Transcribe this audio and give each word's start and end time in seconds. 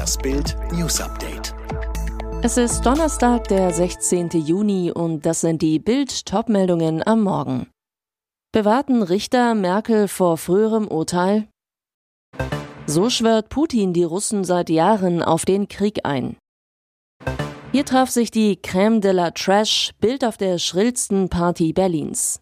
Das 0.00 0.16
Bild 0.16 0.56
News 0.72 0.98
Update. 0.98 1.54
Es 2.42 2.56
ist 2.56 2.86
Donnerstag, 2.86 3.48
der 3.48 3.70
16. 3.70 4.30
Juni 4.30 4.90
und 4.90 5.26
das 5.26 5.42
sind 5.42 5.60
die 5.60 5.78
Bild-Top-Meldungen 5.78 7.06
am 7.06 7.22
Morgen. 7.22 7.66
Bewahrten 8.50 9.02
Richter 9.02 9.54
Merkel 9.54 10.08
vor 10.08 10.38
früherem 10.38 10.88
Urteil? 10.88 11.48
So 12.86 13.10
schwört 13.10 13.50
Putin 13.50 13.92
die 13.92 14.04
Russen 14.04 14.42
seit 14.44 14.70
Jahren 14.70 15.22
auf 15.22 15.44
den 15.44 15.68
Krieg 15.68 16.06
ein. 16.06 16.38
Hier 17.70 17.84
traf 17.84 18.08
sich 18.08 18.30
die 18.30 18.56
Crème 18.56 19.00
de 19.00 19.12
la 19.12 19.32
Trash, 19.32 19.90
Bild 20.00 20.24
auf 20.24 20.38
der 20.38 20.56
schrillsten 20.56 21.28
Party 21.28 21.74
Berlins. 21.74 22.40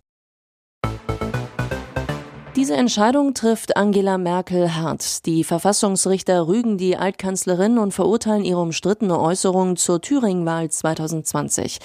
Diese 2.59 2.75
Entscheidung 2.75 3.35
trifft 3.35 3.77
Angela 3.77 4.19
Merkel 4.19 4.75
hart. 4.75 5.27
Die 5.27 5.45
Verfassungsrichter 5.45 6.49
rügen 6.49 6.77
die 6.77 6.97
Altkanzlerin 6.97 7.79
und 7.79 7.95
verurteilen 7.95 8.45
ihre 8.45 8.59
umstrittene 8.59 9.17
Äußerung 9.17 9.77
zur 9.77 10.03
Thüringen-Wahl 10.03 10.69
2020. 10.69 11.79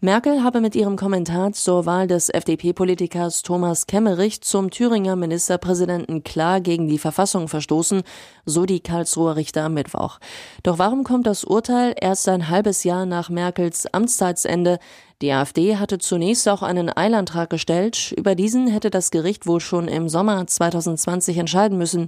Merkel 0.00 0.44
habe 0.44 0.60
mit 0.60 0.76
ihrem 0.76 0.94
Kommentar 0.94 1.52
zur 1.54 1.84
Wahl 1.84 2.06
des 2.06 2.28
FDP-Politikers 2.28 3.42
Thomas 3.42 3.88
Kemmerich 3.88 4.42
zum 4.42 4.70
Thüringer 4.70 5.16
Ministerpräsidenten 5.16 6.22
klar 6.22 6.60
gegen 6.60 6.86
die 6.86 6.98
Verfassung 6.98 7.48
verstoßen, 7.48 8.02
so 8.46 8.64
die 8.64 8.78
Karlsruher 8.78 9.34
Richter 9.34 9.64
am 9.64 9.74
Mittwoch. 9.74 10.20
Doch 10.62 10.78
warum 10.78 11.02
kommt 11.02 11.26
das 11.26 11.42
Urteil 11.42 11.96
erst 12.00 12.28
ein 12.28 12.48
halbes 12.48 12.84
Jahr 12.84 13.06
nach 13.06 13.28
Merkels 13.28 13.92
Amtszeitsende? 13.92 14.78
Die 15.20 15.32
AfD 15.32 15.78
hatte 15.78 15.98
zunächst 15.98 16.48
auch 16.48 16.62
einen 16.62 16.96
Eilantrag 16.96 17.50
gestellt. 17.50 18.14
Über 18.16 18.36
diesen 18.36 18.68
hätte 18.68 18.90
das 18.90 19.10
Gericht 19.10 19.48
wohl 19.48 19.58
schon 19.58 19.88
im 19.88 20.08
Sommer 20.08 20.46
2020 20.46 21.38
entscheiden 21.38 21.76
müssen. 21.76 22.06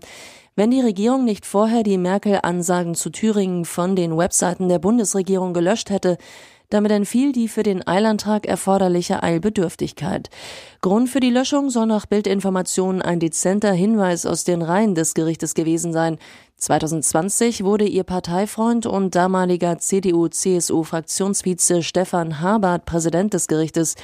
Wenn 0.55 0.71
die 0.71 0.81
Regierung 0.81 1.25
nicht 1.25 1.45
vorher 1.45 1.83
die 1.83 1.99
Merkel-Ansagen 1.99 2.95
zu 2.95 3.11
Thüringen 3.11 3.65
von 3.65 3.97
den 3.97 4.17
Webseiten 4.17 4.69
der 4.69 4.79
Bundesregierung 4.79 5.55
gelöscht 5.55 5.91
hätte, 5.91 6.19
damit 6.71 6.93
entfiel 6.93 7.33
die 7.33 7.49
für 7.49 7.63
den 7.63 7.87
Eilantrag 7.87 8.47
erforderliche 8.47 9.23
Eilbedürftigkeit. 9.23 10.31
Grund 10.81 11.11
für 11.11 11.21
die 11.21 11.31
Löschung 11.31 11.69
soll 11.69 11.87
nach 11.87 12.07
Bildinformationen 12.07 13.03
ein 13.03 13.21
dezenter 13.21 13.73
Hinweis 13.73 14.25
aus 14.25 14.45
den 14.45 14.63
Reihen 14.63 14.95
des 14.95 15.15
Gerichtes 15.15 15.55
gewesen 15.55 15.93
sein. 15.93 16.19
2020 16.57 17.65
wurde 17.65 17.87
ihr 17.87 18.05
Parteifreund 18.05 18.87
und 18.87 19.15
damaliger 19.15 19.79
CDU-CSU-Fraktionsvize 19.79 21.83
Stefan 21.83 22.41
Habart 22.41 22.87
Präsident 22.87 23.35
des 23.35 23.49
Gerichtes. 23.49 23.97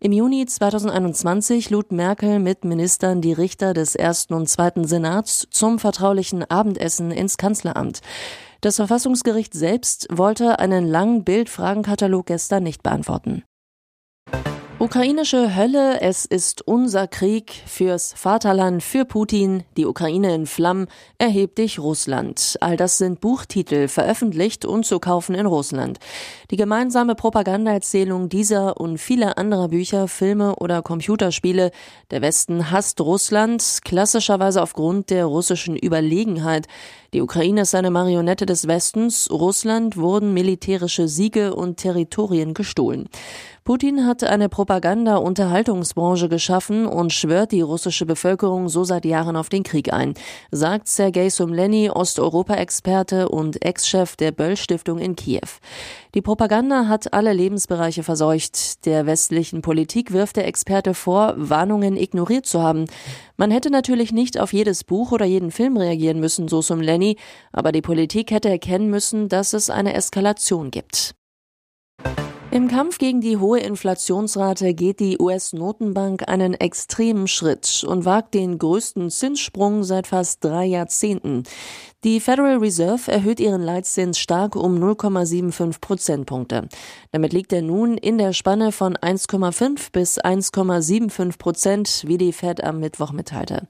Im 0.00 0.12
Juni 0.12 0.46
2021 0.46 1.70
lud 1.70 1.90
Merkel 1.90 2.38
mit 2.38 2.64
Ministern 2.64 3.20
die 3.20 3.32
Richter 3.32 3.74
des 3.74 3.96
ersten 3.96 4.34
und 4.34 4.48
zweiten 4.48 4.84
Senats 4.84 5.48
zum 5.50 5.80
vertraulichen 5.80 6.48
Abendessen 6.48 7.10
ins 7.10 7.36
Kanzleramt. 7.36 8.00
Das 8.60 8.76
Verfassungsgericht 8.76 9.54
selbst 9.54 10.08
wollte 10.10 10.58
einen 10.58 10.84
langen 10.86 11.22
Bildfragenkatalog 11.22 12.26
gestern 12.26 12.64
nicht 12.64 12.82
beantworten. 12.82 13.44
Ukrainische 14.80 15.56
Hölle, 15.56 16.00
es 16.02 16.24
ist 16.24 16.62
unser 16.62 17.08
Krieg 17.08 17.50
fürs 17.66 18.12
Vaterland, 18.12 18.80
für 18.80 19.04
Putin, 19.04 19.64
die 19.76 19.86
Ukraine 19.86 20.32
in 20.32 20.46
Flammen, 20.46 20.86
erhebt 21.18 21.58
dich 21.58 21.80
Russland. 21.80 22.56
All 22.60 22.76
das 22.76 22.96
sind 22.96 23.20
Buchtitel, 23.20 23.88
veröffentlicht 23.88 24.64
und 24.64 24.86
zu 24.86 25.00
kaufen 25.00 25.34
in 25.34 25.46
Russland. 25.46 25.98
Die 26.52 26.56
gemeinsame 26.56 27.16
Propagandaerzählung 27.16 28.28
dieser 28.28 28.80
und 28.80 28.98
vieler 28.98 29.36
anderer 29.36 29.66
Bücher, 29.66 30.06
Filme 30.06 30.54
oder 30.54 30.80
Computerspiele, 30.80 31.72
der 32.12 32.22
Westen 32.22 32.70
hasst 32.70 33.00
Russland, 33.00 33.80
klassischerweise 33.84 34.62
aufgrund 34.62 35.10
der 35.10 35.24
russischen 35.24 35.76
Überlegenheit. 35.76 36.68
Die 37.14 37.22
Ukraine 37.22 37.62
ist 37.62 37.74
eine 37.74 37.90
Marionette 37.90 38.46
des 38.46 38.68
Westens, 38.68 39.28
Russland 39.28 39.96
wurden 39.96 40.34
militärische 40.34 41.08
Siege 41.08 41.54
und 41.54 41.78
Territorien 41.78 42.54
gestohlen. 42.54 43.08
Putin 43.68 44.06
hat 44.06 44.24
eine 44.24 44.48
Propaganda-Unterhaltungsbranche 44.48 46.30
geschaffen 46.30 46.86
und 46.86 47.12
schwört 47.12 47.52
die 47.52 47.60
russische 47.60 48.06
Bevölkerung 48.06 48.70
so 48.70 48.82
seit 48.82 49.04
Jahren 49.04 49.36
auf 49.36 49.50
den 49.50 49.62
Krieg 49.62 49.92
ein, 49.92 50.14
sagt 50.50 50.88
Sergei 50.88 51.28
Sumleni, 51.28 51.90
Osteuropa-Experte 51.90 53.28
und 53.28 53.62
Ex-Chef 53.62 54.16
der 54.16 54.32
Böll-Stiftung 54.32 54.98
in 54.98 55.16
Kiew. 55.16 55.46
Die 56.14 56.22
Propaganda 56.22 56.88
hat 56.88 57.12
alle 57.12 57.34
Lebensbereiche 57.34 58.02
verseucht. 58.02 58.86
Der 58.86 59.04
westlichen 59.04 59.60
Politik 59.60 60.14
wirft 60.14 60.36
der 60.36 60.46
Experte 60.46 60.94
vor, 60.94 61.34
Warnungen 61.36 61.98
ignoriert 61.98 62.46
zu 62.46 62.62
haben. 62.62 62.86
Man 63.36 63.50
hätte 63.50 63.68
natürlich 63.68 64.12
nicht 64.12 64.40
auf 64.40 64.54
jedes 64.54 64.82
Buch 64.82 65.12
oder 65.12 65.26
jeden 65.26 65.50
Film 65.50 65.76
reagieren 65.76 66.20
müssen, 66.20 66.48
so 66.48 66.62
Sumleni, 66.62 67.18
aber 67.52 67.72
die 67.72 67.82
Politik 67.82 68.30
hätte 68.30 68.48
erkennen 68.48 68.88
müssen, 68.88 69.28
dass 69.28 69.52
es 69.52 69.68
eine 69.68 69.92
Eskalation 69.92 70.70
gibt. 70.70 71.14
Im 72.50 72.66
Kampf 72.66 72.96
gegen 72.96 73.20
die 73.20 73.36
hohe 73.36 73.60
Inflationsrate 73.60 74.72
geht 74.72 75.00
die 75.00 75.18
US-Notenbank 75.18 76.26
einen 76.30 76.54
extremen 76.54 77.28
Schritt 77.28 77.84
und 77.86 78.06
wagt 78.06 78.32
den 78.32 78.58
größten 78.58 79.10
Zinssprung 79.10 79.84
seit 79.84 80.06
fast 80.06 80.42
drei 80.42 80.64
Jahrzehnten. 80.64 81.42
Die 82.04 82.20
Federal 82.20 82.56
Reserve 82.56 83.12
erhöht 83.12 83.38
ihren 83.38 83.60
Leitzins 83.60 84.18
stark 84.18 84.56
um 84.56 84.82
0,75 84.82 85.80
Prozentpunkte. 85.80 86.68
Damit 87.12 87.34
liegt 87.34 87.52
er 87.52 87.60
nun 87.60 87.98
in 87.98 88.16
der 88.16 88.32
Spanne 88.32 88.72
von 88.72 88.96
1,5 88.96 89.92
bis 89.92 90.18
1,75 90.18 91.36
Prozent, 91.36 92.04
wie 92.06 92.16
die 92.16 92.32
Fed 92.32 92.64
am 92.64 92.80
Mittwoch 92.80 93.12
mitteilte. 93.12 93.68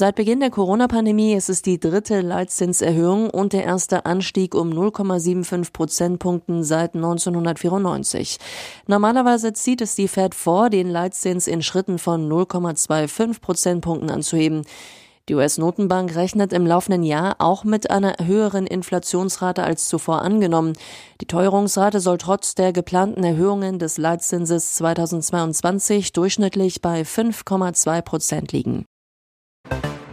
Seit 0.00 0.14
Beginn 0.14 0.38
der 0.38 0.50
Corona-Pandemie 0.50 1.34
ist 1.34 1.48
es 1.48 1.60
die 1.60 1.80
dritte 1.80 2.20
Leitzinserhöhung 2.20 3.30
und 3.30 3.52
der 3.52 3.64
erste 3.64 4.06
Anstieg 4.06 4.54
um 4.54 4.70
0,75 4.70 5.72
Prozentpunkten 5.72 6.62
seit 6.62 6.94
1994. 6.94 8.38
Normalerweise 8.86 9.54
zieht 9.54 9.80
es 9.80 9.96
die 9.96 10.06
Fed 10.06 10.36
vor, 10.36 10.70
den 10.70 10.88
Leitzins 10.88 11.48
in 11.48 11.62
Schritten 11.62 11.98
von 11.98 12.30
0,25 12.30 13.40
Prozentpunkten 13.40 14.08
anzuheben. 14.08 14.62
Die 15.28 15.34
US-Notenbank 15.34 16.14
rechnet 16.14 16.52
im 16.52 16.64
laufenden 16.64 17.02
Jahr 17.02 17.34
auch 17.40 17.64
mit 17.64 17.90
einer 17.90 18.14
höheren 18.24 18.68
Inflationsrate 18.68 19.64
als 19.64 19.88
zuvor 19.88 20.22
angenommen. 20.22 20.74
Die 21.20 21.26
Teuerungsrate 21.26 21.98
soll 21.98 22.18
trotz 22.18 22.54
der 22.54 22.72
geplanten 22.72 23.24
Erhöhungen 23.24 23.80
des 23.80 23.98
Leitzinses 23.98 24.74
2022 24.74 26.12
durchschnittlich 26.12 26.82
bei 26.82 27.00
5,2 27.00 28.02
Prozent 28.02 28.52
liegen. 28.52 28.84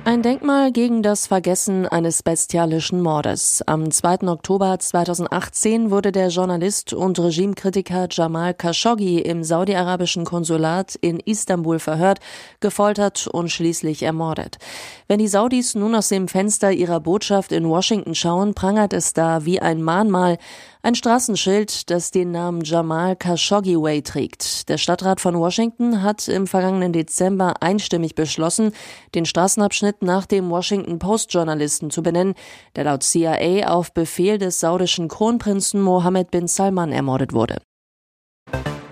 Ein 0.07 0.21
Denkmal 0.21 0.71
gegen 0.71 1.01
das 1.01 1.25
Vergessen 1.25 1.87
eines 1.87 2.21
bestialischen 2.21 3.01
Mordes. 3.01 3.63
Am 3.65 3.89
2. 3.89 4.27
Oktober 4.27 4.77
2018 4.77 5.89
wurde 5.89 6.11
der 6.11 6.27
Journalist 6.27 6.93
und 6.93 7.17
Regimekritiker 7.17 8.07
Jamal 8.11 8.53
Khashoggi 8.53 9.19
im 9.19 9.43
saudi-arabischen 9.43 10.23
Konsulat 10.23 10.93
in 10.93 11.19
Istanbul 11.19 11.79
verhört, 11.79 12.19
gefoltert 12.59 13.25
und 13.25 13.49
schließlich 13.49 14.03
ermordet. 14.03 14.59
Wenn 15.07 15.17
die 15.17 15.27
Saudis 15.27 15.73
nun 15.73 15.95
aus 15.95 16.09
dem 16.09 16.27
Fenster 16.27 16.71
ihrer 16.71 16.99
Botschaft 16.99 17.51
in 17.51 17.67
Washington 17.67 18.13
schauen, 18.13 18.53
prangert 18.53 18.93
es 18.93 19.13
da 19.13 19.43
wie 19.43 19.59
ein 19.59 19.81
Mahnmal 19.81 20.37
ein 20.85 20.93
Straßenschild, 20.93 21.89
das 21.89 22.11
den 22.11 22.29
Namen 22.29 22.61
Jamal 22.63 23.15
Khashoggi 23.15 23.75
Way 23.75 24.03
trägt. 24.03 24.69
Der 24.69 24.77
Stadtrat 24.77 25.19
von 25.19 25.33
Washington 25.39 26.03
hat 26.03 26.27
im 26.27 26.45
vergangenen 26.45 26.93
Dezember 26.93 27.55
einstimmig 27.59 28.13
beschlossen, 28.13 28.71
den 29.15 29.25
Straßenabschnitt 29.25 30.03
nach 30.03 30.27
dem 30.27 30.51
Washington 30.51 30.99
Post 30.99 31.33
Journalisten 31.33 31.89
zu 31.89 32.03
benennen, 32.03 32.35
der 32.75 32.83
laut 32.83 33.01
CIA 33.01 33.67
auf 33.67 33.95
Befehl 33.95 34.37
des 34.37 34.59
saudischen 34.59 35.07
Kronprinzen 35.07 35.81
Mohammed 35.81 36.29
bin 36.29 36.47
Salman 36.47 36.91
ermordet 36.91 37.33
wurde. 37.33 37.57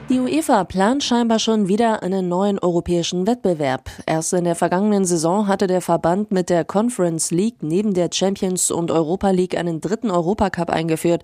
Die 0.10 0.20
UEFA 0.20 0.66
plant 0.66 1.02
scheinbar 1.02 1.40
schon 1.40 1.70
wieder 1.70 2.04
einen 2.04 2.28
neuen 2.28 2.60
europäischen 2.60 3.26
Wettbewerb. 3.26 3.90
Erst 4.06 4.34
in 4.34 4.44
der 4.44 4.56
vergangenen 4.56 5.06
Saison 5.06 5.48
hatte 5.48 5.66
der 5.66 5.80
Verband 5.80 6.30
mit 6.30 6.50
der 6.50 6.66
Conference 6.66 7.32
League 7.32 7.64
neben 7.64 7.94
der 7.94 8.10
Champions 8.12 8.70
und 8.70 8.92
Europa 8.92 9.30
League 9.30 9.58
einen 9.58 9.80
dritten 9.80 10.12
Europacup 10.12 10.70
eingeführt. 10.70 11.24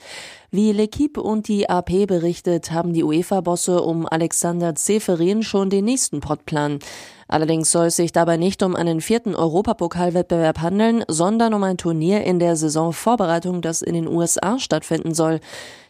Wie 0.49 0.71
L'Equipe 0.71 1.19
und 1.19 1.49
die 1.49 1.69
AP 1.69 2.07
berichtet, 2.07 2.71
haben 2.71 2.93
die 2.93 3.03
UEFA-Bosse 3.03 3.81
um 3.81 4.07
Alexander 4.07 4.73
Zeferin 4.75 5.43
schon 5.43 5.69
den 5.69 5.83
nächsten 5.83 6.21
Pottplan. 6.21 6.79
Allerdings 7.27 7.71
soll 7.71 7.87
es 7.87 7.97
sich 7.97 8.11
dabei 8.11 8.37
nicht 8.37 8.63
um 8.63 8.75
einen 8.75 9.01
vierten 9.01 9.35
Europapokalwettbewerb 9.35 10.61
handeln, 10.61 11.03
sondern 11.07 11.53
um 11.53 11.61
ein 11.63 11.77
Turnier 11.77 12.23
in 12.23 12.39
der 12.39 12.55
Saisonvorbereitung, 12.55 13.61
das 13.61 13.83
in 13.83 13.93
den 13.93 14.07
USA 14.07 14.57
stattfinden 14.57 15.13
soll. 15.13 15.39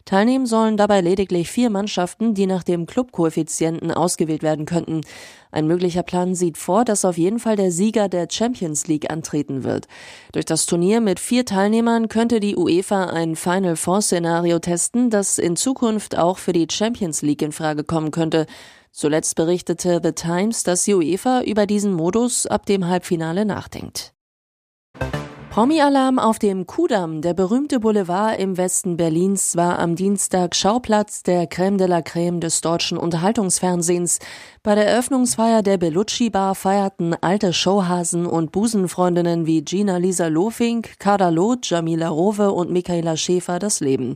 Teilnehmen 0.10 0.48
sollen 0.48 0.76
dabei 0.76 1.02
lediglich 1.02 1.52
vier 1.52 1.70
Mannschaften, 1.70 2.34
die 2.34 2.48
nach 2.48 2.64
dem 2.64 2.88
Clubkoeffizienten 2.88 3.92
ausgewählt 3.92 4.42
werden 4.42 4.66
könnten. 4.66 5.02
Ein 5.52 5.68
möglicher 5.68 6.02
Plan 6.02 6.34
sieht 6.34 6.58
vor, 6.58 6.84
dass 6.84 7.06
auf 7.06 7.20
jeden 7.20 7.38
Fall 7.38 7.56
der 7.56 7.72
Sieger 7.72 8.10
der 8.10 8.28
Champions 8.28 8.88
League 8.88 9.12
antreten 9.12 9.64
wird. 9.64 9.86
Durch 10.32 10.46
das 10.46 10.66
Turnier 10.66 11.00
mit 11.00 11.20
vier 11.20 11.46
Teilnehmern 11.46 12.10
könnte 12.10 12.40
die 12.40 12.56
UEFA 12.56 13.04
ein 13.04 13.36
Final 13.36 13.76
Four 13.76 14.02
Szenario 14.02 14.58
testen, 14.58 15.12
das 15.12 15.38
in 15.38 15.56
Zukunft 15.56 16.18
auch 16.18 16.40
für 16.40 16.54
die 16.54 16.66
Champions 16.72 17.22
League 17.22 17.44
in 17.44 17.52
Frage 17.52 17.84
kommen 17.84 18.10
könnte. 18.10 18.48
Zuletzt 18.92 19.36
berichtete 19.36 20.02
The 20.04 20.14
Times, 20.14 20.64
dass 20.64 20.86
die 20.86 20.96
UEFA 20.96 21.44
über 21.44 21.68
diesen 21.68 21.94
Modus 21.94 22.48
ab 22.48 22.66
dem 22.66 22.88
Halbfinale 22.88 23.46
nachdenkt. 23.46 24.16
Promi-Alarm 25.60 26.20
auf 26.20 26.40
dem 26.40 26.68
Kudamm, 26.68 27.22
der 27.22 27.34
berühmte 27.34 27.82
Boulevard 27.82 28.40
im 28.40 28.56
Westen 28.56 28.96
Berlins, 28.96 29.58
war 29.58 29.78
am 29.78 29.98
Dienstag 29.98 30.56
Schauplatz 30.56 31.22
der 31.22 31.50
Crème 31.50 31.76
de 31.76 31.86
la 31.86 32.00
Crème 32.00 32.40
des 32.40 32.62
deutschen 32.62 32.98
Unterhaltungsfernsehens. 32.98 34.20
Bei 34.64 34.76
der 34.76 34.88
Eröffnungsfeier 34.88 35.62
der 35.62 35.78
Bellucci 35.78 36.30
Bar 36.30 36.56
feierten 36.56 37.14
alte 37.20 37.52
Showhasen 37.52 38.26
und 38.26 38.54
Busenfreundinnen 38.54 39.46
wie 39.48 39.62
Gina 39.62 39.98
Lisa 39.98 40.28
Lofink, 40.28 40.98
Kader 40.98 41.30
Loth, 41.30 41.70
Jamila 41.70 42.08
Rowe 42.08 42.54
und 42.54 42.72
Michaela 42.72 43.18
Schäfer 43.18 43.60
das 43.60 43.82
Leben. 43.82 44.16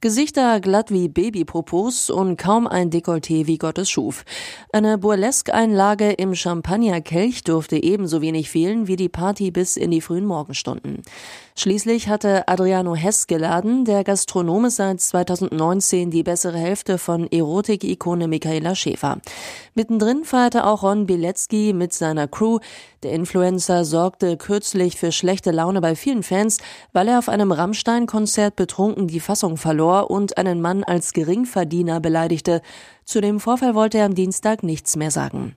Gesichter 0.00 0.58
glatt 0.60 0.90
wie 0.90 1.08
Babypopos 1.08 2.08
und 2.08 2.38
kaum 2.38 2.66
ein 2.66 2.90
Dekolleté 2.90 3.46
wie 3.46 3.58
Gottes 3.58 3.90
schuf. 3.90 4.24
Eine 4.72 4.96
Burlesque-Einlage 4.96 6.12
im 6.12 6.34
Champagnerkelch 6.34 7.44
durfte 7.44 7.82
ebenso 7.82 8.22
wenig 8.22 8.48
fehlen 8.48 8.86
wie 8.88 8.96
die 8.96 9.10
Party 9.10 9.50
bis 9.50 9.76
in 9.76 9.90
die 9.90 10.00
frühen 10.00 10.24
Morgenstunden. 10.24 10.77
Stunden. 10.78 11.02
Schließlich 11.56 12.08
hatte 12.08 12.46
Adriano 12.46 12.94
Hess 12.94 13.26
geladen, 13.26 13.84
der 13.84 14.04
Gastronome 14.04 14.70
seit 14.70 15.00
2019 15.00 16.10
die 16.10 16.22
bessere 16.22 16.58
Hälfte 16.58 16.98
von 16.98 17.26
Erotik-Ikone 17.30 18.28
Michaela 18.28 18.74
Schäfer. 18.74 19.18
Mittendrin 19.74 20.24
feierte 20.24 20.64
auch 20.64 20.84
Ron 20.84 21.06
Bilecki 21.06 21.72
mit 21.72 21.92
seiner 21.92 22.28
Crew. 22.28 22.60
Der 23.02 23.12
Influencer 23.12 23.84
sorgte 23.84 24.36
kürzlich 24.36 24.96
für 24.96 25.10
schlechte 25.10 25.50
Laune 25.50 25.80
bei 25.80 25.96
vielen 25.96 26.22
Fans, 26.22 26.58
weil 26.92 27.08
er 27.08 27.18
auf 27.18 27.28
einem 27.28 27.50
Rammstein-Konzert 27.50 28.54
betrunken 28.54 29.08
die 29.08 29.20
Fassung 29.20 29.56
verlor 29.56 30.10
und 30.10 30.38
einen 30.38 30.60
Mann 30.60 30.84
als 30.84 31.12
Geringverdiener 31.12 32.00
beleidigte. 32.00 32.62
Zu 33.04 33.20
dem 33.20 33.40
Vorfall 33.40 33.74
wollte 33.74 33.98
er 33.98 34.06
am 34.06 34.14
Dienstag 34.14 34.62
nichts 34.62 34.94
mehr 34.94 35.10
sagen. 35.10 35.56